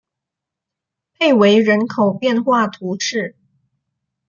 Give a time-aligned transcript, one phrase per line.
[1.13, 3.35] 佩维人口变化图示